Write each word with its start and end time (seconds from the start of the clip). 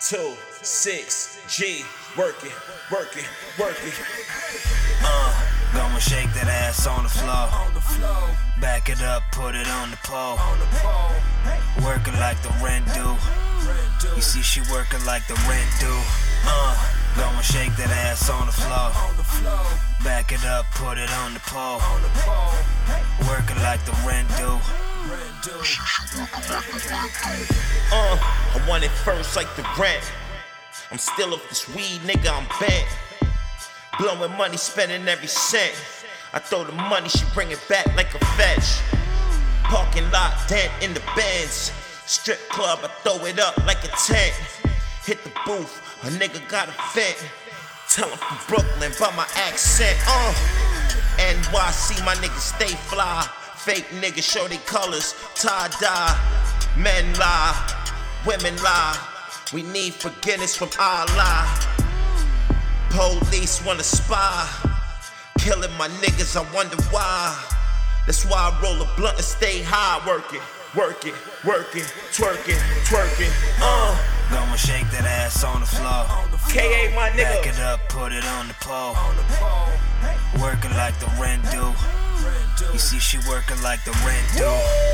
two, 0.00 0.34
six, 0.62 1.40
G, 1.48 1.82
work 2.16 2.36
it, 2.44 2.52
work 2.90 3.16
it, 3.16 3.26
work 3.58 3.76
it. 3.82 3.94
Uh, 5.02 5.46
gonna 5.74 6.00
shake 6.00 6.32
that 6.34 6.46
ass 6.46 6.86
on 6.86 7.02
the 7.02 7.10
floor. 7.10 7.50
Back 8.60 8.88
it 8.90 9.02
up, 9.02 9.22
put 9.32 9.54
it 9.54 9.66
on 9.68 9.90
the 9.90 9.96
pole. 10.04 10.38
Working 11.84 12.14
like 12.20 12.40
the 12.42 12.54
rent 12.62 12.86
due. 12.94 13.16
You 14.14 14.22
see, 14.22 14.42
she 14.42 14.60
working 14.70 15.04
like 15.04 15.26
the 15.26 15.34
rent 15.48 15.70
due. 15.80 16.02
Uh, 16.46 16.74
gonna 17.16 17.42
shake 17.42 17.74
that 17.76 17.90
ass 17.90 18.30
on 18.30 18.46
the 18.46 18.52
floor. 18.52 18.92
Back 20.04 20.32
it 20.32 20.44
up, 20.44 20.66
put 20.74 20.98
it 20.98 21.10
on 21.10 21.34
the 21.34 21.40
pole. 21.40 21.80
Working 23.26 23.60
like 23.62 23.84
the 23.84 23.92
rent 24.06 24.28
due. 24.38 24.58
I 28.54 28.68
want 28.68 28.84
it 28.84 28.90
first 28.90 29.36
like 29.36 29.54
the 29.56 29.66
rent. 29.78 30.12
I'm 30.90 30.98
still 30.98 31.34
off 31.34 31.46
this 31.48 31.68
weed, 31.74 32.00
nigga, 32.06 32.30
I'm 32.32 32.46
bent. 32.60 32.88
Blowing 33.98 34.36
money, 34.36 34.56
spending 34.56 35.06
every 35.06 35.28
cent. 35.28 35.74
I 36.32 36.38
throw 36.38 36.64
the 36.64 36.72
money, 36.72 37.08
she 37.08 37.24
bring 37.34 37.50
it 37.50 37.62
back 37.68 37.86
like 37.96 38.14
a 38.14 38.24
fetch. 38.36 38.80
Parking 39.64 40.10
lot, 40.10 40.34
dent 40.48 40.70
in 40.82 40.94
the 40.94 41.02
bends. 41.14 41.72
Strip 42.06 42.38
club, 42.48 42.78
I 42.82 42.88
throw 43.02 43.24
it 43.26 43.38
up 43.38 43.56
like 43.66 43.84
a 43.84 43.88
tent. 44.06 44.34
Hit 45.04 45.22
the 45.24 45.30
booth, 45.44 45.82
a 46.04 46.08
nigga 46.08 46.46
got 46.48 46.68
a 46.68 46.74
vent. 46.94 47.26
Tell 47.90 48.08
him 48.08 48.18
from 48.18 48.38
Brooklyn 48.48 48.92
by 48.98 49.14
my 49.16 49.26
accent. 49.34 49.98
Uh, 50.06 50.34
NYC, 51.18 52.04
my 52.04 52.14
niggas 52.16 52.54
stay 52.56 52.74
fly. 52.88 53.28
Fake 53.56 53.86
niggas 54.00 54.22
show 54.22 54.46
they 54.48 54.56
colors, 54.58 55.14
tie 55.34 55.68
dye. 55.80 56.16
Men 56.76 57.12
lie, 57.18 57.77
women 58.26 58.56
lie. 58.62 58.96
We 59.52 59.62
need 59.62 59.94
forgiveness 59.94 60.56
from 60.56 60.68
Allah. 60.78 61.48
Police 62.90 63.64
wanna 63.64 63.82
spy. 63.82 64.48
Killing 65.38 65.72
my 65.78 65.88
niggas, 65.88 66.36
I 66.36 66.42
wonder 66.54 66.76
why. 66.90 67.36
That's 68.06 68.24
why 68.24 68.50
I 68.50 68.60
roll 68.62 68.80
a 68.82 68.88
blunt 68.96 69.16
and 69.16 69.24
stay 69.24 69.62
high. 69.62 70.04
Work 70.06 70.32
it, 70.34 70.42
work 70.76 71.04
it, 71.06 71.14
work 71.44 71.74
it, 71.76 71.84
twerk 72.12 72.48
it, 72.48 72.58
twerk 72.88 73.20
it. 73.20 73.32
Uh, 73.60 73.96
Gonna 74.30 74.58
shake 74.58 74.90
that 74.90 75.04
ass 75.06 75.42
on 75.44 75.60
the 75.60 75.66
floor. 75.66 76.04
KA 76.52 76.94
my 76.94 77.08
Back 77.16 77.44
nigga. 77.44 77.54
it 77.54 77.60
up, 77.60 77.80
put 77.88 78.12
it 78.12 78.24
on 78.26 78.48
the 78.48 78.54
pole. 78.60 78.94
Working 80.42 80.72
like 80.76 80.98
the 81.00 81.08
rent 81.20 81.42
due. 81.50 81.72
You 82.72 82.78
see, 82.78 82.98
she 82.98 83.18
working 83.28 83.60
like 83.62 83.82
the 83.84 83.92
rent 84.04 84.26
due. 84.36 84.87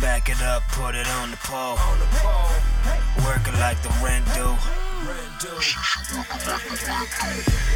Back 0.00 0.28
it 0.28 0.40
up, 0.42 0.62
put 0.68 0.94
it 0.94 1.08
on 1.08 1.30
the 1.30 1.36
pole. 1.38 1.76
Working 3.24 3.58
like 3.60 3.80
the 3.82 3.90
rent 4.02 4.24
due. 4.34 4.56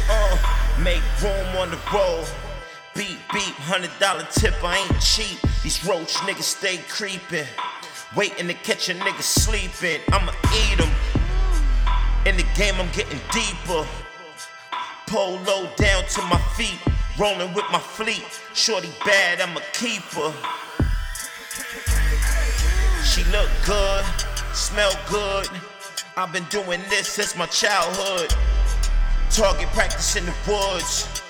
Uh, 0.09 0.37
make 0.83 1.01
room 1.21 1.57
on 1.57 1.69
the 1.71 1.79
road. 1.93 2.25
Beep, 2.95 3.19
beep, 3.33 3.55
hundred 3.65 3.91
dollar 3.99 4.27
tip, 4.31 4.53
I 4.63 4.77
ain't 4.77 5.01
cheap. 5.01 5.39
These 5.63 5.85
roach 5.85 6.13
niggas 6.27 6.43
stay 6.43 6.77
creeping. 6.89 7.47
Waiting 8.15 8.47
to 8.47 8.53
catch 8.53 8.89
a 8.89 8.93
nigga 8.93 9.21
sleeping. 9.21 10.01
I'ma 10.11 10.31
eat 10.53 10.79
'em. 10.79 10.91
In 12.25 12.37
the 12.37 12.45
game, 12.55 12.75
I'm 12.79 12.89
getting 12.91 13.19
deeper. 13.31 13.85
Polo 15.07 15.69
down 15.75 16.05
to 16.05 16.21
my 16.23 16.39
feet. 16.55 16.79
Rolling 17.17 17.53
with 17.53 17.65
my 17.71 17.79
fleet. 17.79 18.23
Shorty 18.53 18.91
bad, 19.03 19.41
I'm 19.41 19.57
a 19.57 19.61
keeper. 19.73 20.33
She 23.13 23.23
look 23.25 23.49
good, 23.63 24.03
smell 24.55 24.91
good. 25.07 25.47
I've 26.17 26.33
been 26.33 26.45
doing 26.45 26.81
this 26.89 27.07
since 27.09 27.37
my 27.37 27.45
childhood. 27.45 28.33
Target 29.29 29.67
practice 29.67 30.15
in 30.15 30.25
the 30.25 30.33
woods. 30.47 31.21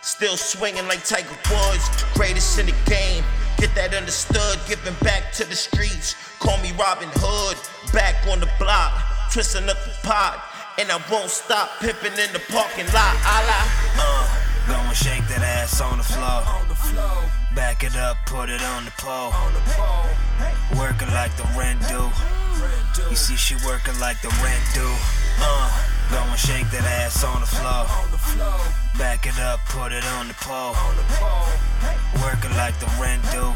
Still 0.00 0.38
swinging 0.38 0.88
like 0.88 1.04
Tiger 1.04 1.28
Woods. 1.50 1.84
Greatest 2.14 2.58
in 2.58 2.64
the 2.64 2.74
game. 2.86 3.22
Get 3.58 3.74
that 3.74 3.92
understood. 3.92 4.58
Giving 4.66 4.94
back 5.04 5.30
to 5.34 5.44
the 5.44 5.54
streets. 5.54 6.16
Call 6.38 6.56
me 6.62 6.72
Robin 6.80 7.10
Hood. 7.16 7.58
Back 7.92 8.26
on 8.26 8.40
the 8.40 8.48
block. 8.58 8.96
Twisting 9.30 9.68
up 9.68 9.76
the 9.84 9.92
pot. 10.08 10.42
And 10.78 10.90
I 10.90 10.96
won't 11.12 11.28
stop 11.28 11.68
pimping 11.80 12.16
in 12.16 12.32
the 12.32 12.40
parking 12.48 12.86
lot. 12.96 13.16
Allah. 13.28 13.68
Uh, 14.00 14.48
gonna 14.66 14.94
shake 14.94 15.28
that 15.28 15.42
ass 15.42 15.78
on 15.82 15.98
the 15.98 16.04
floor. 16.04 16.40
Back 17.54 17.84
it 17.84 17.96
up, 17.96 18.16
put 18.24 18.48
it 18.48 18.62
on 18.62 18.86
the 18.86 18.92
pole. 18.92 19.32
Like 21.18 21.36
the 21.36 21.50
rent 21.58 21.80
due. 21.88 22.10
You 23.10 23.16
see, 23.16 23.34
she 23.34 23.56
working 23.66 23.98
like 23.98 24.22
the 24.22 24.28
rent 24.40 24.62
due. 24.72 24.94
Uh, 25.42 25.66
gonna 26.12 26.36
shake 26.36 26.70
that 26.70 26.86
ass 26.86 27.24
on 27.24 27.40
the 27.40 27.46
floor. 27.58 27.90
Back 28.96 29.26
it 29.26 29.36
up, 29.40 29.58
put 29.66 29.90
it 29.90 30.06
on 30.14 30.28
the 30.28 30.34
pole. 30.34 30.76
Working 32.22 32.54
like 32.54 32.78
the 32.78 32.86
rent 33.02 33.20
due. 33.34 33.50